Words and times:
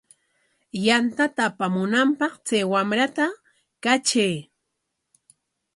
Yantata 0.85 1.41
apamunanpaq 1.49 2.33
chay 2.47 2.63
wamrata 2.71 3.25
katray. 3.83 4.35